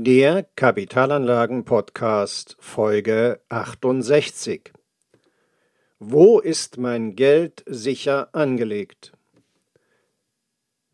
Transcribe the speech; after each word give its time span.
Der 0.00 0.44
Kapitalanlagen-Podcast 0.54 2.56
Folge 2.60 3.40
68. 3.48 4.72
Wo 5.98 6.38
ist 6.38 6.78
mein 6.78 7.16
Geld 7.16 7.64
sicher 7.66 8.32
angelegt? 8.32 9.12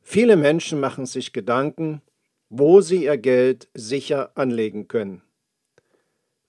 Viele 0.01 0.37
Menschen 0.37 0.81
machen 0.81 1.05
sich 1.05 1.35
Gedanken, 1.35 2.01
wo 2.49 2.81
sie 2.81 3.05
ihr 3.05 3.19
Geld 3.19 3.69
sicher 3.75 4.31
anlegen 4.37 4.89
können. 4.89 5.21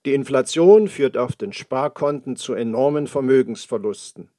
Die 0.06 0.14
Inflation 0.14 0.88
führt 0.88 1.18
auf 1.18 1.36
den 1.36 1.52
Sparkonten 1.52 2.38
zu 2.38 2.54
enormen 2.54 3.08
Vermögensverlusten. 3.08 4.30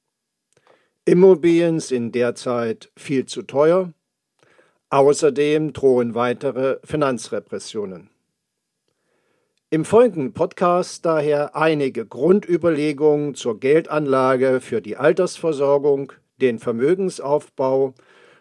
Immobilien 1.04 1.80
sind 1.80 2.14
derzeit 2.14 2.90
viel 2.96 3.26
zu 3.26 3.42
teuer 3.42 3.92
Außerdem 4.96 5.74
drohen 5.74 6.14
weitere 6.14 6.78
Finanzrepressionen. 6.82 8.08
Im 9.68 9.84
folgenden 9.84 10.32
Podcast 10.32 11.04
daher 11.04 11.54
einige 11.54 12.06
Grundüberlegungen 12.06 13.34
zur 13.34 13.60
Geldanlage 13.60 14.62
für 14.62 14.80
die 14.80 14.96
Altersversorgung, 14.96 16.14
den 16.40 16.58
Vermögensaufbau, 16.58 17.92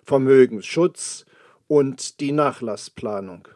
Vermögensschutz 0.05 1.25
und 1.67 2.21
die 2.21 2.31
Nachlassplanung. 2.31 3.49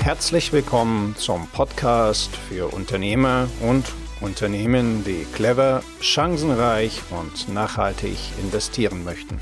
Herzlich 0.00 0.52
willkommen 0.52 1.14
zum 1.16 1.46
Podcast 1.52 2.34
für 2.34 2.74
Unternehmer 2.74 3.46
und 3.62 3.84
Unternehmen, 4.20 5.04
die 5.04 5.26
clever, 5.34 5.82
chancenreich 6.00 7.02
und 7.10 7.52
nachhaltig 7.52 8.16
investieren 8.42 9.04
möchten. 9.04 9.38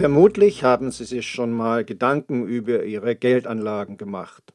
Vermutlich 0.00 0.64
haben 0.64 0.90
Sie 0.90 1.04
sich 1.04 1.28
schon 1.28 1.52
mal 1.52 1.84
Gedanken 1.84 2.46
über 2.46 2.84
Ihre 2.84 3.14
Geldanlagen 3.14 3.98
gemacht. 3.98 4.54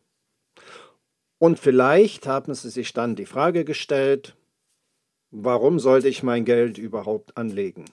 Und 1.38 1.60
vielleicht 1.60 2.26
haben 2.26 2.56
Sie 2.56 2.72
sich 2.72 2.94
dann 2.94 3.16
die 3.16 3.28
Frage 3.28 3.64
gestellt, 3.64 4.36
warum 5.30 5.78
sollte 5.78 6.08
ich 6.08 6.24
mein 6.24 6.46
Geld 6.46 6.80
überhaupt 6.80 7.38
anlegen? 7.38 7.86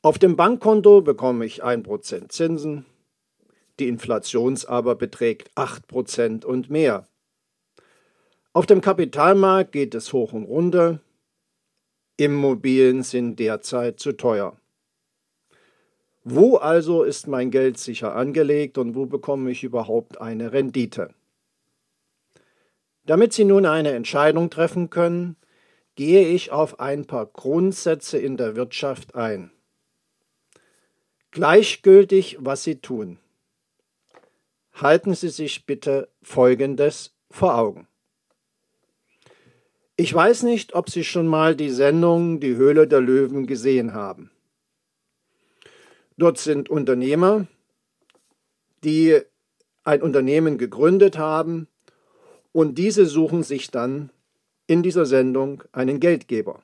Auf 0.00 0.18
dem 0.18 0.36
Bankkonto 0.36 1.02
bekomme 1.02 1.44
ich 1.44 1.62
1% 1.62 2.30
Zinsen, 2.30 2.86
die 3.78 3.86
Inflation 3.86 4.58
aber 4.66 4.94
beträgt 4.94 5.50
8% 5.54 6.46
und 6.46 6.70
mehr. 6.70 7.06
Auf 8.54 8.64
dem 8.64 8.80
Kapitalmarkt 8.80 9.70
geht 9.72 9.94
es 9.94 10.14
hoch 10.14 10.32
und 10.32 10.44
runter. 10.44 10.98
Immobilien 12.16 13.02
sind 13.02 13.38
derzeit 13.38 14.00
zu 14.00 14.12
teuer. 14.12 14.56
Wo 16.28 16.56
also 16.56 17.04
ist 17.04 17.28
mein 17.28 17.50
Geld 17.50 17.78
sicher 17.78 18.16
angelegt 18.16 18.78
und 18.78 18.94
wo 18.94 19.06
bekomme 19.06 19.50
ich 19.50 19.62
überhaupt 19.62 20.20
eine 20.20 20.52
Rendite? 20.52 21.14
Damit 23.04 23.32
Sie 23.32 23.44
nun 23.44 23.64
eine 23.64 23.92
Entscheidung 23.92 24.50
treffen 24.50 24.90
können, 24.90 25.36
gehe 25.94 26.26
ich 26.28 26.50
auf 26.50 26.80
ein 26.80 27.06
paar 27.06 27.26
Grundsätze 27.26 28.18
in 28.18 28.36
der 28.36 28.56
Wirtschaft 28.56 29.14
ein. 29.14 29.52
Gleichgültig, 31.30 32.38
was 32.40 32.64
Sie 32.64 32.80
tun 32.80 33.18
halten 34.76 35.14
Sie 35.14 35.28
sich 35.28 35.66
bitte 35.66 36.08
Folgendes 36.22 37.14
vor 37.30 37.56
Augen. 37.56 37.88
Ich 39.96 40.12
weiß 40.12 40.42
nicht, 40.42 40.74
ob 40.74 40.90
Sie 40.90 41.04
schon 41.04 41.26
mal 41.26 41.56
die 41.56 41.70
Sendung 41.70 42.40
Die 42.40 42.56
Höhle 42.56 42.86
der 42.86 43.00
Löwen 43.00 43.46
gesehen 43.46 43.94
haben. 43.94 44.30
Dort 46.16 46.38
sind 46.38 46.68
Unternehmer, 46.68 47.46
die 48.84 49.20
ein 49.84 50.02
Unternehmen 50.02 50.58
gegründet 50.58 51.18
haben 51.18 51.68
und 52.52 52.78
diese 52.78 53.06
suchen 53.06 53.42
sich 53.42 53.70
dann 53.70 54.10
in 54.66 54.82
dieser 54.82 55.06
Sendung 55.06 55.62
einen 55.72 56.00
Geldgeber. 56.00 56.62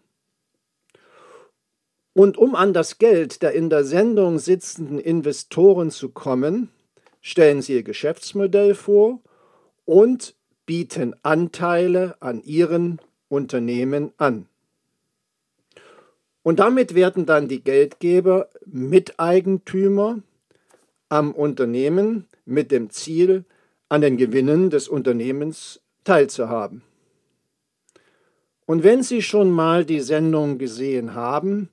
Und 2.14 2.36
um 2.36 2.54
an 2.54 2.72
das 2.72 2.98
Geld 2.98 3.42
der 3.42 3.52
in 3.52 3.70
der 3.70 3.84
Sendung 3.84 4.38
sitzenden 4.38 4.98
Investoren 4.98 5.90
zu 5.90 6.10
kommen, 6.10 6.70
stellen 7.20 7.62
sie 7.62 7.74
ihr 7.74 7.82
Geschäftsmodell 7.82 8.74
vor 8.74 9.20
und 9.84 10.34
bieten 10.66 11.14
Anteile 11.22 12.16
an 12.20 12.42
ihren 12.42 13.00
Unternehmen 13.28 14.12
an. 14.18 14.46
Und 16.42 16.58
damit 16.58 16.94
werden 16.94 17.26
dann 17.26 17.48
die 17.48 17.62
Geldgeber 17.62 18.48
Miteigentümer 18.66 20.20
am 21.08 21.32
Unternehmen 21.32 22.26
mit 22.44 22.70
dem 22.70 22.90
Ziel, 22.90 23.44
an 23.88 24.00
den 24.00 24.16
Gewinnen 24.16 24.70
des 24.70 24.88
Unternehmens 24.88 25.80
teilzuhaben. 26.04 26.82
Und 28.66 28.82
wenn 28.82 29.02
Sie 29.02 29.22
schon 29.22 29.50
mal 29.50 29.84
die 29.84 30.00
Sendung 30.00 30.58
gesehen 30.58 31.14
haben, 31.14 31.68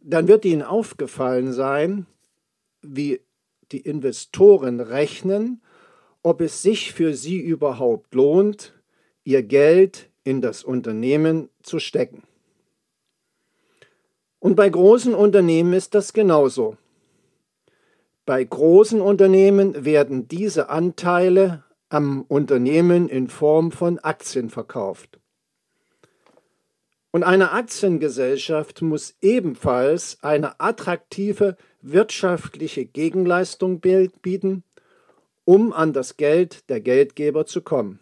dann 0.00 0.28
wird 0.28 0.44
Ihnen 0.44 0.62
aufgefallen 0.62 1.52
sein, 1.52 2.06
wie 2.82 3.20
die 3.72 3.80
Investoren 3.80 4.80
rechnen, 4.80 5.60
ob 6.22 6.40
es 6.40 6.62
sich 6.62 6.92
für 6.92 7.14
sie 7.14 7.38
überhaupt 7.38 8.14
lohnt, 8.14 8.72
ihr 9.24 9.42
Geld 9.42 10.10
in 10.24 10.40
das 10.40 10.64
Unternehmen 10.64 11.48
zu 11.62 11.78
stecken. 11.78 12.22
Und 14.38 14.54
bei 14.54 14.68
großen 14.68 15.14
Unternehmen 15.14 15.72
ist 15.72 15.94
das 15.94 16.12
genauso. 16.12 16.76
Bei 18.24 18.42
großen 18.42 19.00
Unternehmen 19.00 19.84
werden 19.84 20.28
diese 20.28 20.68
Anteile 20.68 21.64
am 21.88 22.22
Unternehmen 22.22 23.08
in 23.08 23.28
Form 23.28 23.70
von 23.70 23.98
Aktien 24.00 24.50
verkauft. 24.50 25.20
Und 27.12 27.22
eine 27.22 27.52
Aktiengesellschaft 27.52 28.82
muss 28.82 29.14
ebenfalls 29.22 30.18
eine 30.22 30.60
attraktive 30.60 31.56
wirtschaftliche 31.80 32.84
Gegenleistung 32.84 33.80
bieten, 33.80 34.64
um 35.44 35.72
an 35.72 35.92
das 35.92 36.16
Geld 36.16 36.68
der 36.68 36.80
Geldgeber 36.80 37.46
zu 37.46 37.62
kommen. 37.62 38.00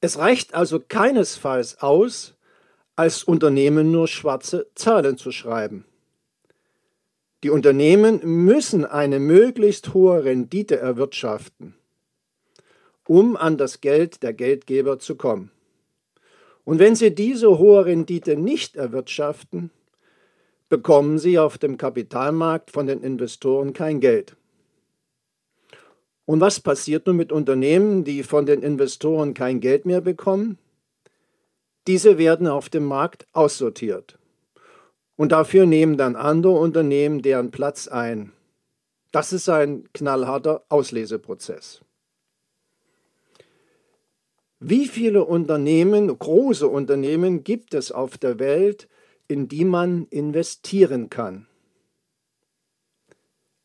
Es 0.00 0.18
reicht 0.18 0.54
also 0.54 0.80
keinesfalls 0.80 1.80
aus, 1.80 2.34
als 2.96 3.24
Unternehmen 3.24 3.90
nur 3.90 4.08
schwarze 4.08 4.66
Zahlen 4.74 5.16
zu 5.16 5.32
schreiben. 5.32 5.84
Die 7.42 7.50
Unternehmen 7.50 8.20
müssen 8.22 8.84
eine 8.84 9.18
möglichst 9.18 9.94
hohe 9.94 10.24
Rendite 10.24 10.78
erwirtschaften, 10.78 11.74
um 13.06 13.36
an 13.36 13.56
das 13.56 13.80
Geld 13.80 14.22
der 14.22 14.32
Geldgeber 14.32 14.98
zu 14.98 15.16
kommen. 15.16 15.50
Und 16.64 16.78
wenn 16.78 16.94
sie 16.94 17.12
diese 17.12 17.58
hohe 17.58 17.84
Rendite 17.84 18.36
nicht 18.36 18.76
erwirtschaften, 18.76 19.70
bekommen 20.68 21.18
sie 21.18 21.38
auf 21.38 21.58
dem 21.58 21.76
Kapitalmarkt 21.76 22.70
von 22.70 22.86
den 22.86 23.02
Investoren 23.02 23.72
kein 23.72 24.00
Geld. 24.00 24.36
Und 26.24 26.40
was 26.40 26.60
passiert 26.60 27.06
nun 27.06 27.16
mit 27.16 27.32
Unternehmen, 27.32 28.04
die 28.04 28.22
von 28.22 28.46
den 28.46 28.62
Investoren 28.62 29.34
kein 29.34 29.60
Geld 29.60 29.84
mehr 29.84 30.00
bekommen? 30.00 30.58
Diese 31.86 32.18
werden 32.18 32.46
auf 32.46 32.68
dem 32.68 32.84
Markt 32.84 33.26
aussortiert. 33.32 34.18
Und 35.16 35.32
dafür 35.32 35.66
nehmen 35.66 35.96
dann 35.96 36.16
andere 36.16 36.54
Unternehmen 36.54 37.22
deren 37.22 37.50
Platz 37.50 37.88
ein. 37.88 38.32
Das 39.10 39.32
ist 39.32 39.48
ein 39.48 39.88
knallharter 39.92 40.64
Ausleseprozess. 40.68 41.82
Wie 44.58 44.86
viele 44.86 45.24
Unternehmen, 45.24 46.16
große 46.16 46.68
Unternehmen 46.68 47.42
gibt 47.42 47.74
es 47.74 47.90
auf 47.90 48.16
der 48.16 48.38
Welt, 48.38 48.88
in 49.26 49.48
die 49.48 49.64
man 49.64 50.06
investieren 50.06 51.10
kann? 51.10 51.46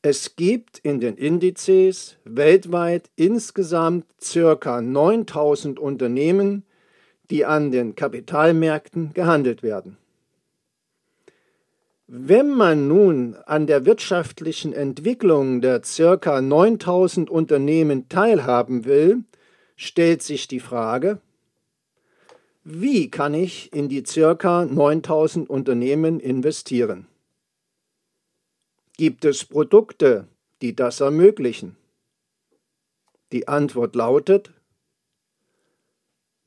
Es 0.02 0.36
gibt 0.36 0.80
in 0.80 1.00
den 1.00 1.16
Indizes 1.18 2.18
weltweit 2.24 3.10
insgesamt 3.16 4.06
ca. 4.22 4.82
9000 4.82 5.80
Unternehmen, 5.80 6.64
die 7.30 7.46
an 7.46 7.72
den 7.72 7.96
Kapitalmärkten 7.96 9.14
gehandelt 9.14 9.64
werden. 9.64 9.98
Wenn 12.08 12.50
man 12.50 12.88
nun 12.88 13.36
an 13.46 13.68
der 13.68 13.86
wirtschaftlichen 13.86 14.72
Entwicklung 14.72 15.60
der 15.60 15.82
ca. 15.82 16.42
9000 16.42 17.30
Unternehmen 17.30 18.08
teilhaben 18.08 18.86
will, 18.86 19.26
stellt 19.76 20.24
sich 20.24 20.48
die 20.48 20.62
Frage, 20.62 21.20
wie 22.64 23.10
kann 23.10 23.34
ich 23.34 23.74
in 23.74 23.90
die 23.90 24.06
circa 24.06 24.66
9000 24.66 25.50
Unternehmen 25.50 26.20
investieren? 26.20 27.08
Gibt 28.98 29.26
es 29.26 29.46
Produkte, 29.46 30.28
die 30.62 30.76
das 30.76 31.02
ermöglichen? 31.02 31.78
Die 33.32 33.48
Antwort 33.48 33.96
lautet, 33.96 34.52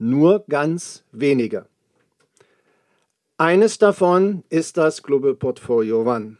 nur 0.00 0.44
ganz 0.48 1.04
wenige. 1.12 1.66
Eines 3.36 3.78
davon 3.78 4.44
ist 4.48 4.76
das 4.76 5.02
Global 5.02 5.34
Portfolio 5.34 6.02
One. 6.02 6.38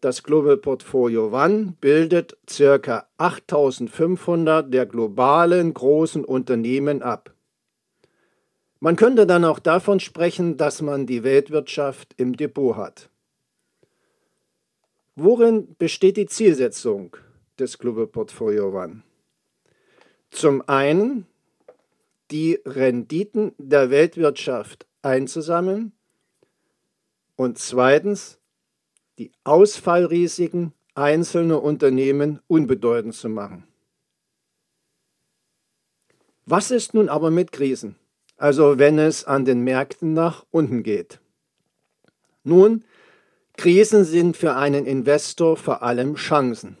Das 0.00 0.22
Global 0.22 0.56
Portfolio 0.56 1.28
One 1.32 1.74
bildet 1.80 2.36
ca. 2.46 3.06
8500 3.18 4.72
der 4.72 4.86
globalen 4.86 5.72
großen 5.72 6.24
Unternehmen 6.24 7.02
ab. 7.02 7.34
Man 8.80 8.96
könnte 8.96 9.26
dann 9.26 9.44
auch 9.44 9.58
davon 9.58 10.00
sprechen, 10.00 10.56
dass 10.56 10.82
man 10.82 11.06
die 11.06 11.24
Weltwirtschaft 11.24 12.14
im 12.18 12.36
Depot 12.36 12.76
hat. 12.76 13.08
Worin 15.14 15.74
besteht 15.76 16.18
die 16.18 16.26
Zielsetzung 16.26 17.16
des 17.58 17.78
Global 17.78 18.06
Portfolio 18.06 18.68
One? 18.68 19.02
Zum 20.30 20.62
einen 20.68 21.26
die 22.30 22.60
Renditen 22.64 23.52
der 23.58 23.90
Weltwirtschaft 23.90 24.86
einzusammeln 25.02 25.92
und 27.36 27.58
zweitens 27.58 28.38
die 29.18 29.32
Ausfallrisiken 29.44 30.72
einzelner 30.94 31.62
Unternehmen 31.62 32.40
unbedeutend 32.46 33.14
zu 33.14 33.28
machen. 33.28 33.64
Was 36.44 36.70
ist 36.70 36.94
nun 36.94 37.08
aber 37.08 37.30
mit 37.30 37.52
Krisen? 37.52 37.96
Also 38.36 38.78
wenn 38.78 38.98
es 38.98 39.24
an 39.24 39.44
den 39.44 39.62
Märkten 39.62 40.12
nach 40.12 40.44
unten 40.50 40.82
geht. 40.82 41.20
Nun, 42.44 42.84
Krisen 43.56 44.04
sind 44.04 44.36
für 44.36 44.54
einen 44.54 44.86
Investor 44.86 45.56
vor 45.56 45.82
allem 45.82 46.16
Chancen. 46.16 46.76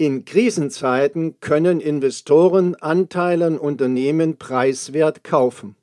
In 0.00 0.24
Krisenzeiten 0.24 1.40
können 1.40 1.78
Investoren 1.78 2.74
Anteile 2.74 3.44
an 3.44 3.58
Unternehmen 3.58 4.38
preiswert 4.38 5.24
kaufen, 5.24 5.76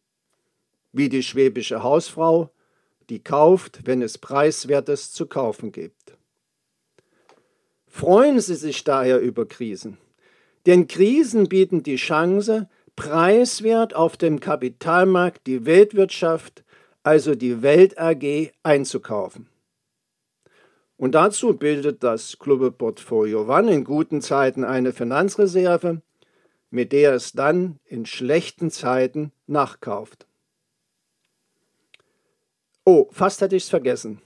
wie 0.91 1.07
die 1.07 1.21
schwäbische 1.21 1.83
Hausfrau, 1.83 2.49
die 3.11 3.23
kauft, 3.23 3.81
wenn 3.85 4.01
es 4.01 4.17
preiswertes 4.17 5.11
zu 5.11 5.27
kaufen 5.27 5.71
gibt. 5.71 6.17
Freuen 7.85 8.39
Sie 8.39 8.55
sich 8.55 8.83
daher 8.83 9.19
über 9.19 9.45
Krisen, 9.45 9.99
denn 10.65 10.87
Krisen 10.87 11.47
bieten 11.47 11.83
die 11.83 11.97
Chance, 11.97 12.67
preiswert 12.95 13.95
auf 13.95 14.17
dem 14.17 14.39
Kapitalmarkt 14.39 15.45
die 15.45 15.67
Weltwirtschaft, 15.67 16.63
also 17.03 17.35
die 17.35 17.61
Welt 17.61 17.99
AG, 17.99 18.51
einzukaufen. 18.63 19.47
Und 20.97 21.13
dazu 21.13 21.53
bildet 21.55 22.03
das 22.03 22.39
Global 22.39 22.71
Portfolio 22.71 23.43
One 23.47 23.71
in 23.71 23.83
guten 23.83 24.21
Zeiten 24.21 24.63
eine 24.63 24.93
Finanzreserve, 24.93 26.01
mit 26.71 26.91
der 26.91 27.13
es 27.13 27.33
dann 27.33 27.79
in 27.85 28.05
schlechten 28.05 28.71
Zeiten 28.71 29.31
nachkauft. 29.45 30.27
Oh, 32.83 33.07
fast 33.11 33.41
hätte 33.41 33.55
ich 33.55 33.63
es 33.63 33.69
vergessen. 33.69 34.21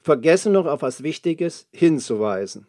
Vergessen 0.00 0.52
noch 0.52 0.66
auf 0.66 0.82
was 0.82 1.02
Wichtiges 1.02 1.68
hinzuweisen. 1.70 2.66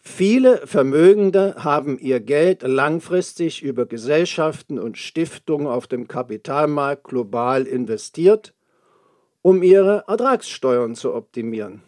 Viele 0.00 0.66
Vermögende 0.66 1.54
haben 1.62 1.98
ihr 1.98 2.18
Geld 2.18 2.62
langfristig 2.62 3.62
über 3.62 3.84
Gesellschaften 3.84 4.78
und 4.78 4.96
Stiftungen 4.96 5.66
auf 5.66 5.86
dem 5.86 6.08
Kapitalmarkt 6.08 7.04
global 7.04 7.66
investiert 7.66 8.54
um 9.42 9.62
ihre 9.62 10.04
Ertragssteuern 10.06 10.94
zu 10.94 11.14
optimieren. 11.14 11.82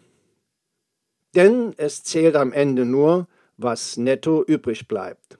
Denn 1.35 1.73
es 1.77 2.03
zählt 2.03 2.35
am 2.35 2.51
Ende 2.51 2.85
nur, 2.85 3.27
was 3.57 3.97
netto 3.97 4.43
übrig 4.43 4.87
bleibt. 4.87 5.37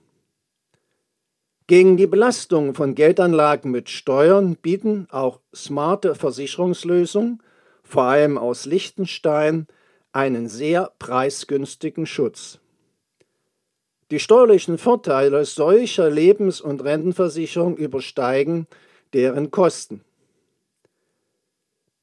Gegen 1.68 1.96
die 1.96 2.08
Belastung 2.08 2.74
von 2.74 2.96
Geldanlagen 2.96 3.72
mit 3.72 3.90
Steuern 3.90 4.56
bieten 4.56 5.08
auch 5.10 5.40
smarte 5.56 6.16
Versicherungslösungen, 6.16 7.42
vor 7.84 8.04
allem 8.04 8.38
aus 8.38 8.66
Liechtenstein, 8.66 9.68
einen 10.12 10.50
sehr 10.50 10.92
preisgünstigen 11.00 12.06
Schutz. 12.06 12.60
Die 14.12 14.20
steuerlichen 14.20 14.78
Vorteile 14.78 15.46
solcher 15.46 16.10
Lebens- 16.10 16.60
und 16.60 16.84
Rentenversicherung 16.84 17.78
übersteigen 17.78 18.68
deren 19.14 19.52
Kosten. 19.52 20.04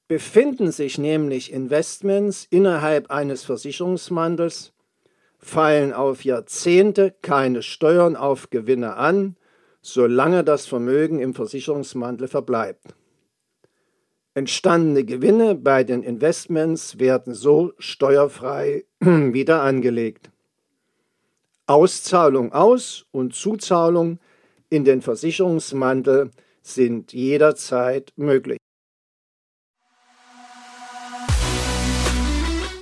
Befinden 0.08 0.72
sich 0.72 0.96
nämlich 0.96 1.52
Investments 1.52 2.46
innerhalb 2.48 3.10
eines 3.10 3.44
Versicherungsmantels, 3.44 4.72
fallen 5.38 5.92
auf 5.92 6.24
Jahrzehnte 6.24 7.14
keine 7.20 7.62
Steuern 7.62 8.16
auf 8.16 8.48
Gewinne 8.48 8.96
an, 8.96 9.36
solange 9.82 10.44
das 10.44 10.66
Vermögen 10.66 11.20
im 11.20 11.34
Versicherungsmantel 11.34 12.26
verbleibt. 12.26 12.94
Entstandene 14.32 15.04
Gewinne 15.04 15.54
bei 15.54 15.84
den 15.84 16.02
Investments 16.02 16.98
werden 16.98 17.34
so 17.34 17.72
steuerfrei 17.78 18.84
wieder 19.00 19.62
angelegt. 19.62 20.30
Auszahlung 21.66 22.52
aus 22.52 23.04
und 23.10 23.34
Zuzahlung 23.34 24.20
in 24.70 24.84
den 24.84 25.02
Versicherungsmantel 25.02 26.30
sind 26.62 27.12
jederzeit 27.12 28.12
möglich. 28.16 28.57